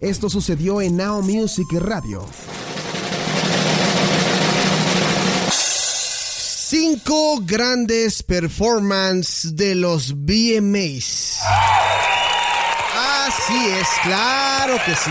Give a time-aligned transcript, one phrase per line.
[0.00, 2.24] Esto sucedió en Now Music Radio.
[5.50, 11.40] Cinco grandes performances de los BMAs.
[12.94, 15.10] Así es, claro que sí.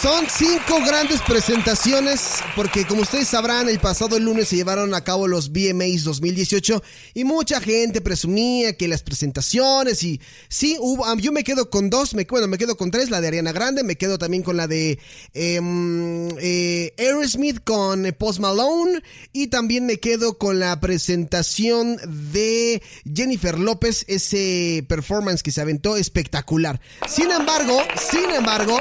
[0.00, 5.26] Son cinco grandes presentaciones porque como ustedes sabrán el pasado lunes se llevaron a cabo
[5.26, 6.80] los BMAs 2018
[7.14, 11.90] y mucha gente presumía que las presentaciones y sí, hubo, ah, yo me quedo con
[11.90, 14.56] dos, me, bueno, me quedo con tres, la de Ariana Grande, me quedo también con
[14.56, 15.00] la de
[15.34, 19.02] em, eh, Aerosmith con Post Malone
[19.32, 21.98] y también me quedo con la presentación
[22.32, 22.80] de
[23.12, 26.80] Jennifer López, ese performance que se aventó espectacular.
[27.08, 28.78] Sin embargo, sin embargo...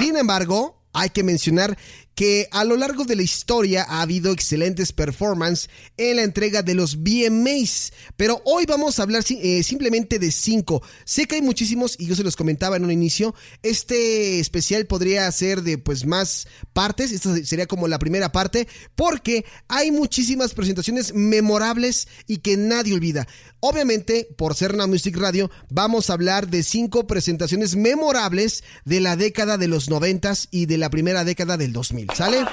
[0.00, 1.76] Sin embargo, hay que mencionar
[2.20, 6.74] que a lo largo de la historia ha habido excelentes performances en la entrega de
[6.74, 10.82] los BMAs, pero hoy vamos a hablar eh, simplemente de cinco.
[11.06, 13.34] Sé que hay muchísimos y yo se los comentaba en un inicio.
[13.62, 19.46] Este especial podría ser de pues más partes, esta sería como la primera parte, porque
[19.68, 23.26] hay muchísimas presentaciones memorables y que nadie olvida.
[23.60, 29.16] Obviamente, por ser una Music Radio, vamos a hablar de cinco presentaciones memorables de la
[29.16, 32.09] década de los noventas y de la primera década del 2000.
[32.14, 32.44] ¿Sale?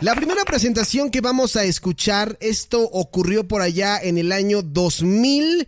[0.00, 5.66] La primera presentación que vamos a escuchar, esto ocurrió por allá en el año 2000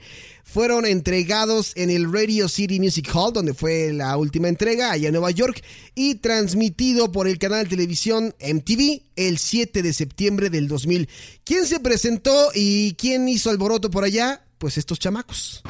[0.56, 5.12] fueron entregados en el Radio City Music Hall, donde fue la última entrega, allá en
[5.12, 5.62] Nueva York,
[5.94, 11.08] y transmitido por el canal de televisión MTV el 7 de septiembre del 2000.
[11.44, 14.44] ¿Quién se presentó y quién hizo alboroto por allá?
[14.58, 15.62] Pues estos chamacos.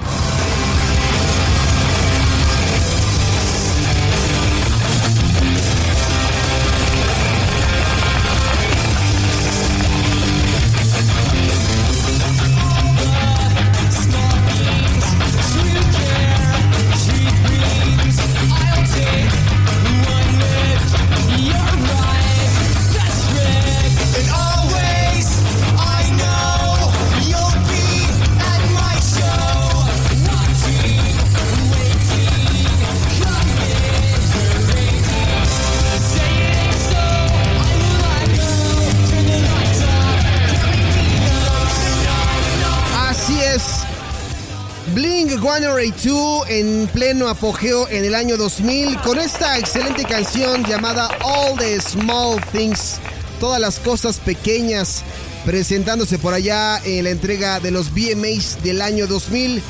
[45.36, 51.58] Blink 182 en pleno apogeo en el año 2000 con esta excelente canción llamada All
[51.58, 52.98] the Small Things,
[53.39, 55.02] todas las cosas pequeñas,
[55.45, 59.63] presentándose por allá en la entrega de los BMAs del año 2000.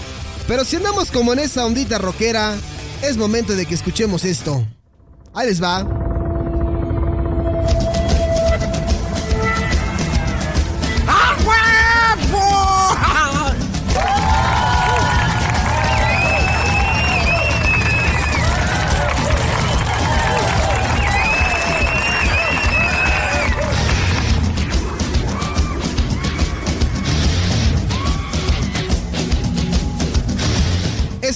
[0.46, 2.54] Pero si andamos como en esa ondita rockera,
[3.02, 4.64] es momento de que escuchemos esto.
[5.34, 6.05] Ahí les va.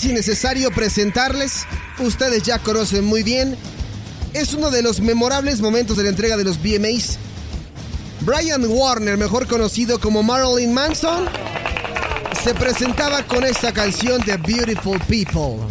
[0.00, 1.66] Es innecesario presentarles,
[1.99, 3.55] ustedes ya conocen muy bien,
[4.33, 7.19] es uno de los memorables momentos de la entrega de los BMAs.
[8.21, 11.27] Brian Warner, mejor conocido como Marilyn Manson,
[12.43, 15.66] se presentaba con esta canción de Beautiful People.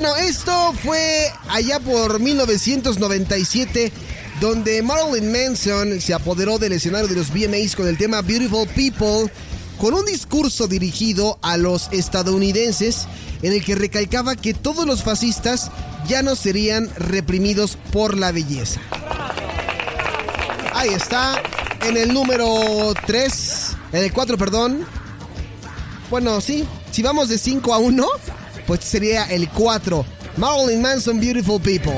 [0.00, 3.92] Bueno, esto fue allá por 1997,
[4.40, 9.30] donde Marilyn Manson se apoderó del escenario de los VMAs con el tema Beautiful People,
[9.76, 13.08] con un discurso dirigido a los estadounidenses
[13.42, 15.70] en el que recalcaba que todos los fascistas
[16.08, 18.80] ya no serían reprimidos por la belleza.
[20.72, 21.42] Ahí está,
[21.86, 24.86] en el número 3, en el 4, perdón.
[26.08, 28.06] Bueno, sí, si vamos de 5 a 1
[28.70, 30.06] pues sería el 4.
[30.36, 31.92] Marilyn Manson, Beautiful People.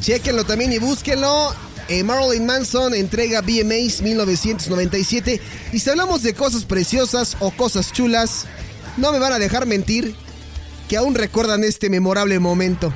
[0.00, 1.54] Chequenlo también y búsquenlo.
[1.86, 5.40] Eh, Marilyn Manson entrega BMAs 1997
[5.72, 8.46] y si hablamos de cosas preciosas o cosas chulas,
[8.96, 10.16] no me van a dejar mentir
[10.88, 12.92] que aún recuerdan este memorable momento.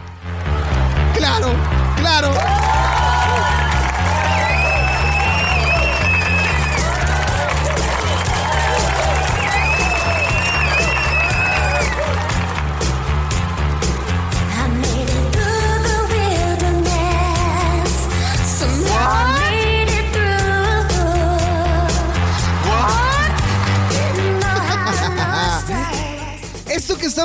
[1.14, 1.54] Claro,
[1.98, 2.71] claro.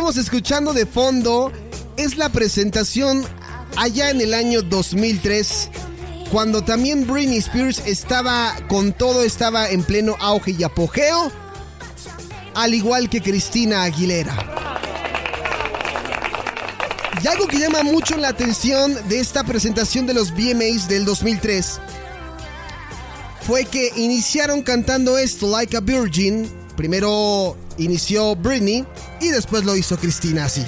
[0.07, 1.51] Estamos escuchando de fondo
[1.97, 3.25] es la presentación
[3.75, 5.69] allá en el año 2003,
[6.31, 11.29] cuando también Britney Spears estaba con todo, estaba en pleno auge y apogeo,
[12.55, 14.33] al igual que Cristina Aguilera.
[17.21, 21.81] Y algo que llama mucho la atención de esta presentación de los VMAs del 2003
[23.41, 26.66] fue que iniciaron cantando esto, Like a Virgin.
[26.77, 28.85] Primero inició Britney
[29.19, 30.63] y después lo hizo Cristina así.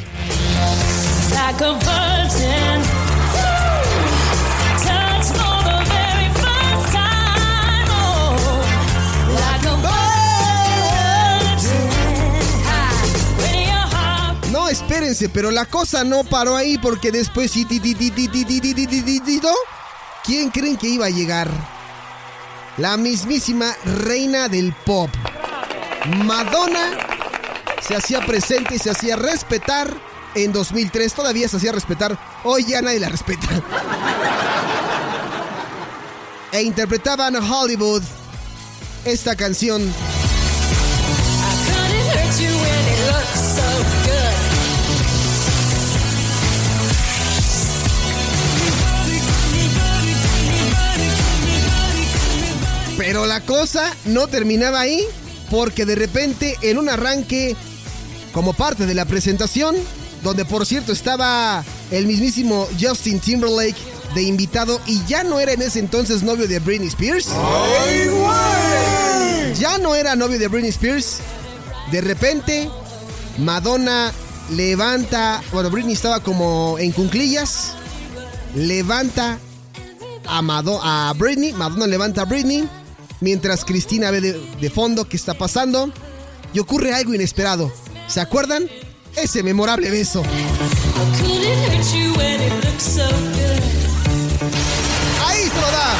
[14.51, 17.51] No, espérense, pero la cosa no paró ahí porque después
[20.25, 21.51] ¿Quién creen que iba a llegar?
[22.77, 25.11] La mismísima reina del pop.
[26.05, 26.97] Madonna
[27.81, 29.91] se hacía presente y se hacía respetar
[30.35, 31.13] en 2003.
[31.13, 32.17] Todavía se hacía respetar.
[32.43, 33.47] Hoy ya nadie la respeta.
[36.51, 38.01] e interpretaban Hollywood
[39.05, 39.93] esta canción.
[52.97, 55.05] Pero la cosa no terminaba ahí
[55.49, 57.55] porque de repente en un arranque
[58.31, 59.75] como parte de la presentación,
[60.23, 63.77] donde por cierto estaba el mismísimo Justin Timberlake
[64.13, 67.27] de invitado y ya no era en ese entonces novio de Britney Spears.
[69.59, 71.17] ya no era novio de Britney Spears.
[71.91, 72.69] De repente,
[73.37, 74.11] Madonna
[74.51, 77.73] levanta, bueno, Britney estaba como en cunclillas,
[78.55, 79.39] levanta
[80.27, 82.67] a, a Britney, Madonna levanta a Britney
[83.21, 85.91] mientras Cristina ve de, fondo qué está pasando
[86.53, 87.71] y ocurre algo inesperado.
[88.07, 88.69] ¿Se acuerdan?
[89.15, 90.23] Ese memorable beso.
[95.25, 95.95] Ahí se lo da.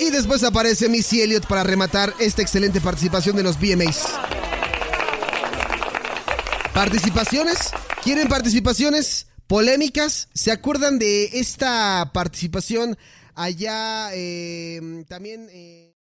[0.00, 4.08] Y después aparece Missy Elliott para rematar esta excelente participación de los BMAs.
[6.72, 7.70] ¿Participaciones?
[8.02, 9.26] ¿Quieren participaciones?
[9.54, 10.28] Polémicas.
[10.34, 12.98] ¿Se acuerdan de esta participación
[13.36, 15.46] allá em, también?
[15.52, 15.94] Eh?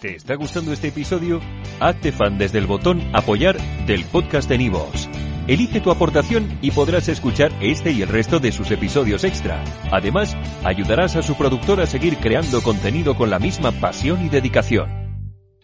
[0.00, 1.38] ¿Te está gustando este episodio?
[1.78, 5.06] Hazte fan desde el botón apoyar del podcast de Nivos.
[5.48, 9.62] Elige tu aportación y podrás escuchar este y el resto de sus episodios extra.
[9.92, 10.34] Además,
[10.64, 15.05] ayudarás a su productor a seguir creando contenido con la misma pasión y dedicación.